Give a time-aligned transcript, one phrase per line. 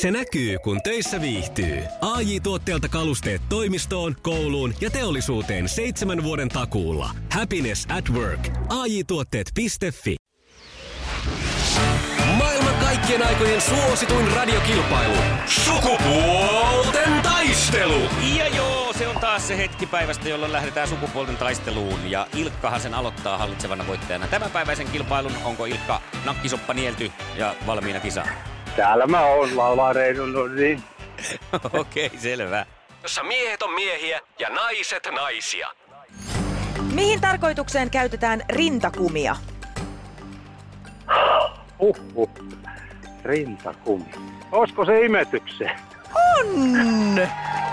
[0.00, 1.82] Se näkyy, kun töissä viihtyy.
[2.00, 7.10] ai tuotteelta kalusteet toimistoon, kouluun ja teollisuuteen seitsemän vuoden takuulla.
[7.32, 8.48] Happiness at work.
[8.68, 9.66] ai tuotteetfi
[12.36, 15.16] Maailman kaikkien aikojen suosituin radiokilpailu.
[15.46, 18.00] Sukupuolten taistelu!
[18.36, 22.10] Ja joo, se on taas se hetki päivästä, jolloin lähdetään sukupuolten taisteluun.
[22.10, 24.26] Ja Ilkkahan sen aloittaa hallitsevana voittajana.
[24.26, 28.57] Tämänpäiväisen kilpailun onko Ilkka nakkisoppa nielty ja valmiina kisaan?
[28.78, 29.92] Täällä mä oon, laulaa
[30.56, 30.82] niin.
[31.80, 32.66] Okei, okay, selvä.
[33.02, 35.68] Jossa miehet on miehiä ja naiset naisia.
[36.94, 39.36] Mihin tarkoitukseen käytetään rintakumia?
[41.78, 42.30] Uhuh.
[43.24, 44.10] Rintakumi.
[44.52, 45.80] Olisiko se imetykseen?
[46.14, 46.46] On!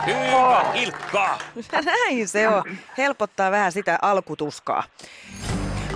[0.06, 1.38] Hyvä, Ilkka!
[1.86, 2.64] Näin se on.
[2.98, 4.84] Helpottaa vähän sitä alkutuskaa.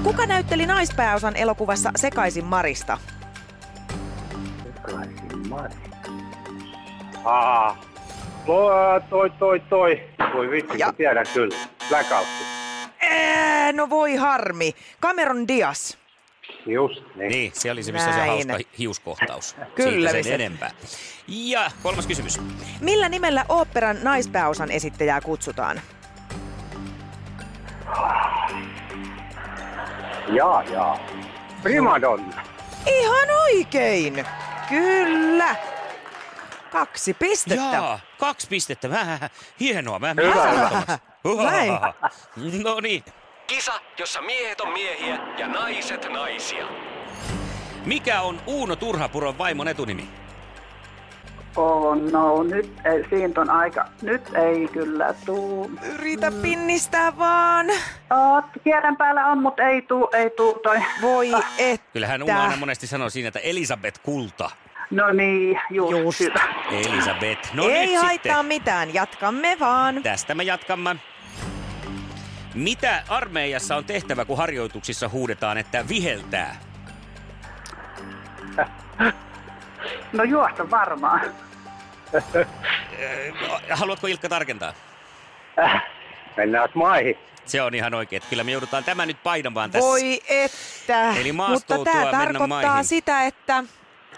[0.04, 2.98] Kuka näytteli naispääosan elokuvassa Sekaisin Marista?
[5.50, 5.98] Marista.
[7.26, 7.78] Aa,
[9.10, 10.02] toi, toi, toi.
[10.34, 10.94] Voi vitsi, ja...
[10.94, 11.56] tiedän kyllä.
[11.90, 12.28] Blackout.
[13.02, 14.76] Eee, no voi harmi.
[15.02, 15.94] Cameron Diaz.
[16.66, 17.32] Just niin.
[17.32, 18.42] Niin, se oli se, missä Näin.
[18.44, 19.56] se hauska hiuskohtaus.
[19.76, 20.12] Kyllä.
[20.12, 20.72] Siitä sen enempää.
[21.28, 22.42] Ja kolmas kysymys.
[22.82, 25.82] Millä nimellä oopperan naispääosan esittäjää kutsutaan?
[30.28, 31.00] Jaa, jaa.
[31.64, 32.42] Primadonna.
[32.86, 34.26] Ihan oikein.
[34.70, 35.56] Kyllä.
[36.72, 37.64] Kaksi pistettä.
[37.76, 38.88] Jaa, kaksi pistettä.
[38.88, 40.00] Mä, hienoa.
[40.00, 40.16] Mä,
[41.24, 41.52] Hyvä.
[41.52, 41.72] Näin.
[42.64, 43.04] No niin.
[43.48, 46.68] Kisa, jossa miehet on miehiä ja naiset naisia.
[47.86, 50.10] Mikä on Uuno Turhapuron vaimon etunimi?
[51.56, 55.72] Oh, no nyt ei, siitä on aika, nyt ei kyllä tuu.
[55.94, 57.66] Yritä pinnistää vaan.
[58.10, 60.78] Oh, kierren päällä on, mutta ei tuu, ei tuu toi.
[61.02, 61.88] Voi että.
[61.94, 64.50] Kyllähän Uuno aina monesti sanoo siinä, että Elisabeth Kulta.
[64.92, 65.92] No niin, just.
[65.92, 66.22] just.
[66.72, 67.54] Elisabeth.
[67.54, 68.46] No ei nyt haittaa sitten.
[68.46, 70.04] mitään, jatkamme vaan.
[70.04, 70.96] Tästä me jatkamme.
[72.54, 76.56] Mitä armeijassa on tehtävä, kun harjoituksissa huudetaan, että viheltää?
[80.14, 81.22] No juosta varmaan.
[83.70, 84.74] Haluatko Ilkka tarkentaa?
[85.60, 85.84] Äh,
[86.38, 87.18] mennään maihin.
[87.46, 88.22] Se on ihan oikein.
[88.30, 89.88] Kyllä me joudutaan tämä nyt painamaan tässä.
[89.88, 91.12] Voi että.
[91.14, 92.86] Eli Mutta tämä tarkoittaa maihin.
[92.86, 93.64] sitä, että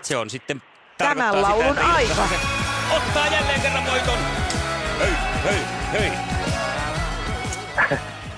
[0.02, 0.62] Se on sitten
[0.98, 2.28] Tämän tarkoittaa laulun sitä, aika.
[2.96, 4.18] Ottaa jälleen kerran voiton.
[5.00, 5.12] Hei,
[5.44, 5.60] hei,
[5.94, 6.12] hei.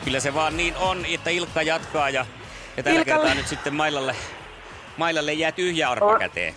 [0.06, 2.25] Kyllä se vaan niin on, että Ilkka jatkaa ja,
[2.78, 3.19] ja tällä Ilkalle.
[3.19, 4.16] kertaa nyt sitten Mailalle,
[4.97, 6.53] Mailalle jää tyhjä arpa käteen.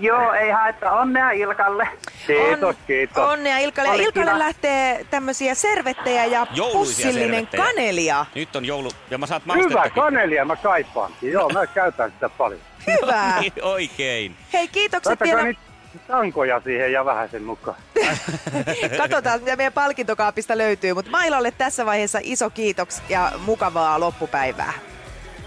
[0.00, 1.00] Joo, ei haittaa.
[1.00, 1.88] Onnea Ilkalle.
[2.26, 3.24] Kiitos, kiitos.
[3.24, 3.90] onnea Ilkalle.
[3.90, 4.38] Oli Ilkalle kiva.
[4.38, 7.64] lähtee tämmöisiä servettejä ja Jouluisia pussillinen servettejä.
[7.64, 8.26] kanelia.
[8.34, 11.32] Nyt on joulu ja mä saat Hyvä kanelia, mä kaipaankin.
[11.32, 12.60] Joo, mä käytän sitä paljon.
[12.86, 13.22] Hyvä.
[13.40, 14.36] Niin, oikein.
[14.52, 15.58] Hei, kiitokset Laittakaa vielä.
[16.06, 17.76] tankoja siihen ja vähän sen mukaan.
[18.98, 20.94] Katsotaan, mitä meidän palkintokaapista löytyy.
[20.94, 24.72] Mutta Mailalle tässä vaiheessa iso kiitoks ja mukavaa loppupäivää.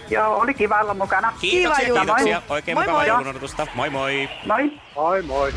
[0.09, 1.33] Joo, oli kiva olla mukana.
[1.41, 2.41] Kiitoksia, Kiva, kiitoksia.
[2.47, 2.55] Moi.
[2.55, 3.07] Oikein Moi, mukavaa moi.
[3.07, 3.67] joulun odotusta.
[3.75, 4.29] Moi moi.
[4.45, 4.71] Moi.
[4.95, 5.53] Moi moi.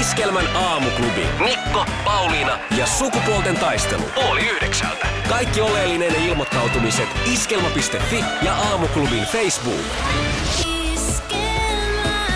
[0.00, 1.26] Iskelmän aamuklubi.
[1.38, 4.02] Mikko, Pauliina ja sukupuolten taistelu.
[4.28, 5.06] Oli yhdeksältä.
[5.28, 9.84] Kaikki oleellinen ilmoittautumiset iskelma.fi ja aamuklubin Facebook.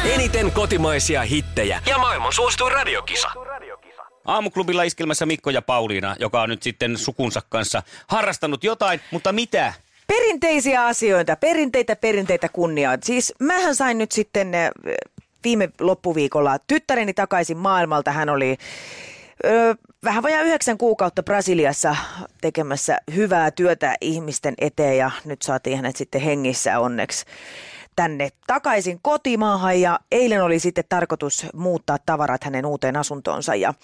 [0.04, 3.28] Eniten kotimaisia hittejä ja maailman suosituin radiokisa.
[4.24, 9.72] Aamuklubilla iskelmässä Mikko ja Pauliina, joka on nyt sitten sukunsa kanssa harrastanut jotain, mutta mitä?
[10.12, 12.98] Perinteisiä asioita, perinteitä, perinteitä kunniaa.
[13.02, 14.70] Siis mähän sain nyt sitten äh,
[15.44, 18.12] viime loppuviikolla tyttäreni takaisin maailmalta.
[18.12, 18.56] Hän oli
[19.44, 21.96] ö, vähän vajaa yhdeksän kuukautta Brasiliassa
[22.40, 27.24] tekemässä hyvää työtä ihmisten eteen ja nyt saatiin hänet sitten hengissä onneksi
[27.96, 33.74] tänne takaisin kotimaahan ja eilen oli sitten tarkoitus muuttaa tavarat hänen uuteen asuntoonsa ja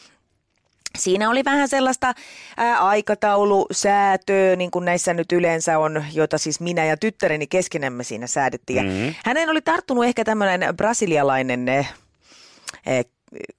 [0.99, 2.15] Siinä oli vähän sellaista
[2.57, 8.27] ää, aikataulusäätöä, niin kuin näissä nyt yleensä on, joita siis minä ja tyttäreni keskenämme siinä
[8.27, 8.87] säädettiin.
[8.87, 8.95] Mhm.
[8.95, 9.15] Mm-hmm.
[9.25, 13.07] Hänen oli tarttunut ehkä tämmöinen brasilialainen eh,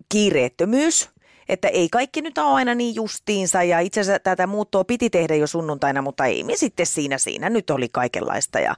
[0.09, 1.09] kiireettömyys,
[1.49, 5.35] että ei kaikki nyt ole aina niin justiinsa ja itse asiassa tätä muuttoa piti tehdä
[5.35, 7.49] jo sunnuntaina, mutta ei me sitten siinä siinä.
[7.49, 8.75] Nyt oli kaikenlaista ja,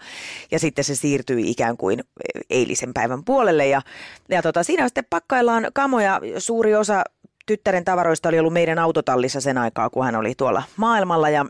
[0.51, 2.03] ja sitten se siirtyi ikään kuin
[2.49, 3.81] eilisen päivän puolelle ja,
[4.29, 6.19] ja tota, siinä sitten pakkaillaan kamoja.
[6.37, 7.03] Suuri osa
[7.51, 11.45] tyttären tavaroista oli ollut meidän autotallissa sen aikaa, kun hän oli tuolla maailmalla ja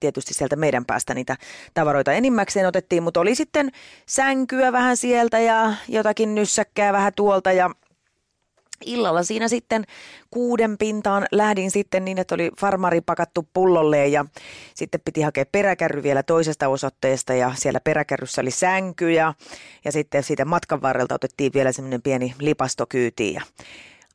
[0.00, 1.36] tietysti sieltä meidän päästä niitä
[1.74, 3.70] tavaroita enimmäkseen otettiin, mutta oli sitten
[4.06, 7.70] sänkyä vähän sieltä ja jotakin nyssäkkää vähän tuolta ja
[8.84, 9.84] illalla siinä sitten
[10.30, 14.24] kuuden pintaan lähdin sitten niin, että oli farmari pakattu pullolle ja
[14.74, 19.34] sitten piti hakea peräkärry vielä toisesta osoitteesta ja siellä peräkärryssä oli sänky ja,
[19.84, 23.42] ja sitten siitä matkan varrelta otettiin vielä semmoinen pieni lipastokyyti ja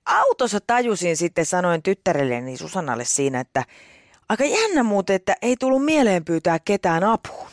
[0.07, 3.63] autossa tajusin sitten, sanoin tyttärelleni Susannalle siinä, että
[4.29, 7.47] aika jännä muuten, että ei tullut mieleen pyytää ketään apuun.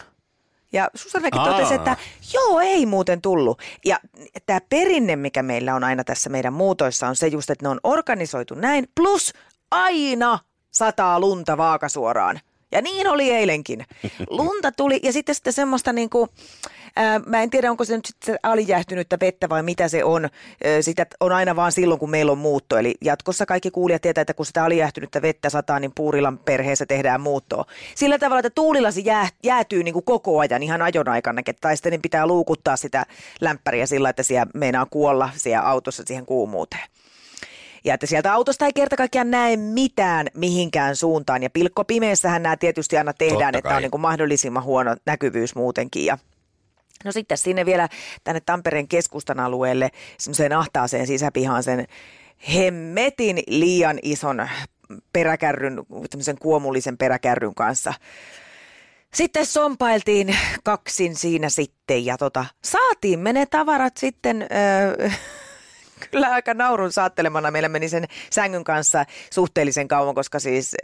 [0.72, 1.46] Ja Susannakin Aa.
[1.52, 1.96] totesi, että
[2.32, 3.62] joo, ei muuten tullut.
[3.84, 4.00] Ja
[4.46, 7.80] tämä perinne, mikä meillä on aina tässä meidän muutoissa, on se just, että ne on
[7.84, 8.88] organisoitu näin.
[8.94, 9.32] Plus
[9.70, 10.38] aina
[10.70, 12.40] sataa lunta vaakasuoraan.
[12.74, 13.84] Ja niin oli eilenkin.
[14.28, 16.30] Lunta tuli ja sitten, sitten semmoista niin kuin,
[16.96, 20.24] ää, mä en tiedä onko se nyt sitten alijähtynyttä vettä vai mitä se on.
[20.24, 22.78] Ää, Sitä on aina vaan silloin, kun meillä on muutto.
[22.78, 27.20] Eli jatkossa kaikki kuulijat tietää, että kun sitä alijähtynyttä vettä sataa, niin Puurilan perheessä tehdään
[27.20, 27.64] muuttoa.
[27.94, 31.42] Sillä tavalla, että tuulilasi jää, jäätyy niin kuin koko ajan ihan ajon aikana.
[31.60, 33.06] Tai sitten niin pitää luukuttaa sitä
[33.40, 36.82] lämpäriä sillä, että siellä meinaa kuolla siellä autossa siihen kuumuuteen.
[37.84, 41.42] Ja että sieltä autosta ei kerta kaikkiaan näe mitään mihinkään suuntaan.
[41.42, 43.76] Ja pilkko pimeessähän nämä tietysti aina tehdään, Totta että kai.
[43.76, 46.04] on niin kuin mahdollisimman huono näkyvyys muutenkin.
[46.04, 46.18] Ja
[47.04, 47.88] No sitten sinne vielä
[48.24, 51.86] tänne Tampereen keskustan alueelle semmoiseen ahtaaseen sisäpihaan sen
[52.54, 54.48] hemmetin liian ison
[55.12, 57.94] peräkärryn, tämmöisen kuomullisen peräkärryn kanssa.
[59.14, 65.10] Sitten sompailtiin kaksin siinä sitten ja tota, saatiin me ne tavarat sitten öö,
[66.10, 69.04] kyllä aika naurun saattelemana meillä meni sen sängyn kanssa
[69.34, 70.74] suhteellisen kauan, koska siis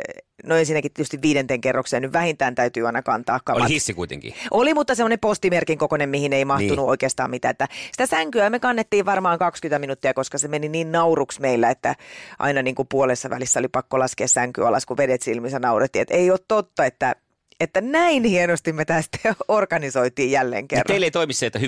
[0.44, 3.62] no ensinnäkin tietysti viidenten kerrokseen nyt vähintään täytyy aina kantaa kamat.
[3.62, 4.34] Oli hissi kuitenkin.
[4.50, 6.76] Oli, mutta semmoinen postimerkin kokoinen, mihin ei mahtunut Niin.
[6.78, 6.88] niin.
[6.90, 7.50] oikeastaan mitään.
[7.50, 11.94] Että sitä sänkyä me kannettiin varmaan 20 minuuttia, koska se meni niin nauruksi meillä, että
[12.38, 16.02] aina niin kuin puolessa välissä oli pakko laskea sänky alas, kun vedet silmissä naurettiin.
[16.02, 17.16] Että ei ole totta, että,
[17.60, 19.18] että näin hienosti me tästä
[19.48, 20.84] organisoitiin jälleen Ja kerran.
[20.86, 21.58] teille ei toimi se, että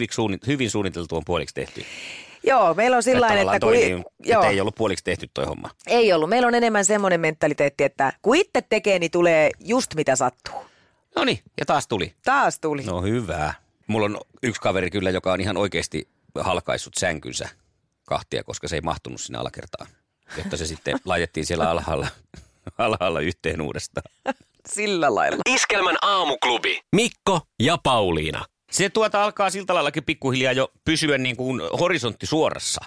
[0.47, 1.85] hyvin suunniteltu on puoliksi tehty.
[2.45, 5.71] Joo, meillä on sillä Että kun, niin, joo, että ei ollut puoliksi tehty toi homma.
[5.87, 6.29] ei ollut.
[6.29, 10.55] Meillä on enemmän semmoinen mentaliteetti, että kun itse tekee, niin tulee just mitä sattuu.
[11.17, 12.15] No niin, ja taas tuli.
[12.25, 12.83] Taas tuli.
[12.83, 13.55] No hyvä.
[13.87, 16.09] Mulla on yksi kaveri kyllä, joka on ihan oikeasti
[16.41, 17.49] halkaissut sänkynsä
[18.07, 19.87] kahtia, koska se ei mahtunut sinne alakertaan.
[20.37, 22.07] Jotta se sitten laitettiin siellä alhaalla,
[22.79, 24.13] alhaalla yhteen uudestaan.
[24.69, 25.39] Sillä lailla.
[25.49, 26.81] Iskelmän aamuklubi.
[26.93, 28.45] Mikko ja Pauliina.
[28.73, 32.81] Se tuota alkaa siltä laillakin pikkuhiljaa jo pysyä niin kuin horisontti suorassa,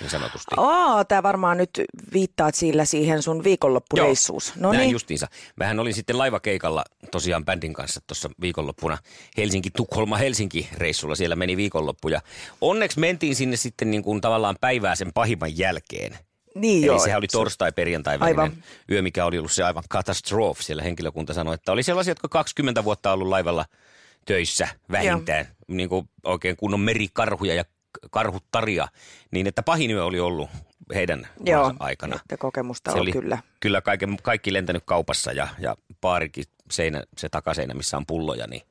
[0.00, 0.54] niin sanotusti.
[0.56, 1.70] Aa, tämä varmaan nyt
[2.12, 4.52] viittaat sillä siihen sun viikonloppureissuus.
[4.56, 4.90] No näin niin.
[4.90, 5.26] justiinsa.
[5.56, 8.98] Mähän olin sitten laivakeikalla tosiaan bändin kanssa tuossa viikonloppuna
[9.36, 11.14] Helsinki-Tukholma-Helsinki-reissulla.
[11.14, 12.20] Siellä meni viikonloppu ja
[12.60, 16.18] onneksi mentiin sinne sitten niin kuin tavallaan päivää sen pahimman jälkeen.
[16.54, 16.98] Niin Eli joo.
[16.98, 18.64] sehän oli torstai-perjantai välinen Aivan.
[18.90, 20.60] yö, mikä oli ollut se aivan katastrof.
[20.60, 23.64] Siellä henkilökunta sanoi, että oli sellaisia, jotka 20 vuotta ollut laivalla
[24.26, 25.46] töissä vähintään.
[25.68, 27.64] Niin kuin oikein kunnon merikarhuja ja
[28.10, 28.88] karhuttaria.
[29.30, 30.50] Niin että pahin yö oli ollut
[30.94, 32.16] heidän Joo, aikana.
[32.16, 33.38] että kokemusta Se on oli kyllä.
[33.60, 38.62] kyllä kaiken, kaikki lentänyt kaupassa ja, ja baarikin seinä, se takaseinä, missä on pulloja, niin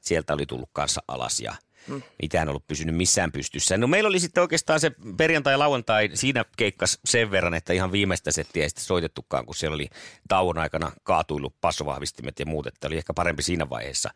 [0.00, 1.54] sieltä oli tullut kanssa alas ja
[1.88, 2.02] mm.
[2.22, 3.76] mitään ollut pysynyt missään pystyssä.
[3.76, 7.92] No meillä oli sitten oikeastaan se perjantai ja lauantai siinä keikkas sen verran, että ihan
[7.92, 9.88] viimeistä settiä ei sitten soitettukaan, kun siellä oli
[10.28, 14.10] tauon aikana kaatuillut passovahvistimet ja muut, että oli ehkä parempi siinä vaiheessa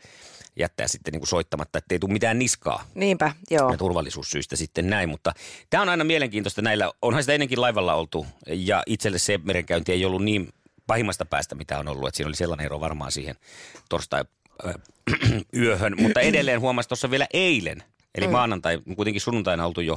[0.57, 3.71] jättää sitten niin kuin soittamatta, ettei tule mitään niskaa Niinpä, joo.
[3.71, 5.33] ja turvallisuussyistä sitten näin, mutta
[5.71, 10.05] tämä on aina mielenkiintoista näillä, onhan sitä ennenkin laivalla oltu ja itselle se merenkäynti ei
[10.05, 10.49] ollut niin
[10.87, 13.37] pahimmasta päästä, mitä on ollut, että siinä oli sellainen ero varmaan siihen
[13.89, 14.25] torstai
[15.63, 17.83] yöhön, mutta edelleen huomasi tuossa vielä eilen,
[18.15, 18.33] eli mm.
[18.33, 19.97] maanantai, kuitenkin sunnuntaina oltu jo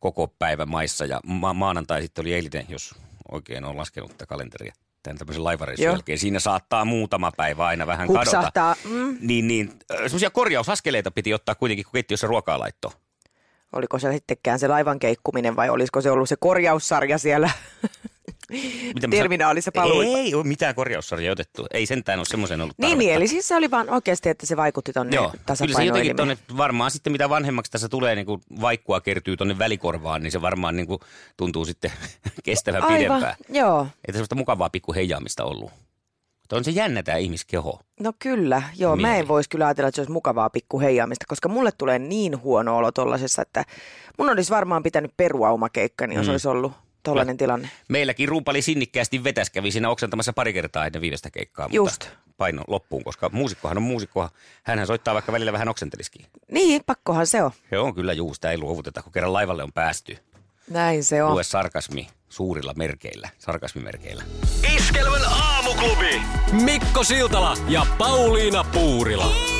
[0.00, 2.94] koko päivä maissa ja ma- maanantai sitten oli eilinen, jos
[3.32, 5.94] oikein on laskenut tätä kalenteria tämän tämmöisen laivareissun Joo.
[5.94, 6.18] jälkeen.
[6.18, 8.20] Siinä saattaa muutama päivä aina vähän kadota.
[8.20, 8.76] Hupsahtaa.
[8.84, 9.16] Mm.
[9.20, 12.92] Niin, niin semmoisia korjausaskeleita piti ottaa kuitenkin, kun keittiössä ruokaa laittoi.
[13.72, 17.50] Oliko se sittenkään se laivan keikkuminen vai olisiko se ollut se korjaussarja siellä
[18.94, 20.18] Mitä mä terminaalissa palveluita?
[20.18, 21.66] Ei ole mitään korjaussarjaa otettu.
[21.70, 22.98] Ei sentään ole semmoisen ollut Niin, tarvetta.
[22.98, 26.16] niin, eli siis se oli vaan oikeasti, että se vaikutti tonne Joo, kyllä se jotenkin
[26.16, 30.42] tonne, varmaan sitten mitä vanhemmaksi tässä tulee, niin kun vaikkua kertyy tonne välikorvaan, niin se
[30.42, 30.98] varmaan niin kuin
[31.36, 31.92] tuntuu sitten
[32.44, 33.34] kestävän Aivan, pidempään.
[33.48, 33.86] joo.
[33.94, 35.70] Että semmoista mukavaa pikku heijaamista ollut.
[36.40, 37.80] Mutta on se jännä tämä ihmiskeho.
[38.00, 38.96] No kyllä, joo.
[38.96, 39.18] Mä Mieli.
[39.20, 42.76] en voisi kyllä ajatella, että se olisi mukavaa pikku heijaamista, koska mulle tulee niin huono
[42.76, 43.64] olo tollasessa, että
[44.18, 46.30] mun olisi varmaan pitänyt perua oma keikka, niin jos Mm.
[46.30, 47.70] olisi ollut tollainen tilanne.
[47.88, 51.68] Meilläkin rumpali sinnikkäästi vetäs kävi siinä oksentamassa pari kertaa ennen viimeistä keikkaa.
[51.72, 52.04] Just.
[52.04, 54.28] Mutta paino loppuun, koska muusikkohan on muusikko.
[54.62, 56.26] Hänhän soittaa vaikka välillä vähän oksenteliskin.
[56.50, 57.50] Niin, pakkohan se on.
[57.70, 60.18] Se on kyllä juu, sitä ei luovuteta, kun kerran laivalle on päästy.
[60.70, 61.32] Näin se on.
[61.32, 64.24] Lue sarkasmi suurilla merkeillä, sarkasmimerkeillä.
[64.76, 66.22] Iskelmän aamuklubi.
[66.52, 69.59] Mikko Siltala ja Pauliina Puurila.